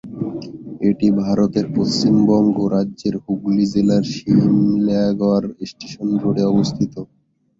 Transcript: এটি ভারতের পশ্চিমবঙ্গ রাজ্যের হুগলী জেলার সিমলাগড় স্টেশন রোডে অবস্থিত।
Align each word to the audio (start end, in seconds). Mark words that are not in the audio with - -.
এটি 0.89 1.07
ভারতের 1.21 1.65
পশ্চিমবঙ্গ 1.75 2.55
রাজ্যের 2.75 3.15
হুগলী 3.23 3.65
জেলার 3.73 4.03
সিমলাগড় 4.13 5.47
স্টেশন 5.69 6.09
রোডে 6.21 6.43
অবস্থিত। 6.51 6.93